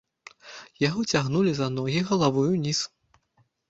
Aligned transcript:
Яго 0.87 1.05
цягнулі 1.13 1.51
за 1.59 1.71
ногі 1.77 2.05
галавой 2.11 2.47
уніз. 2.59 2.79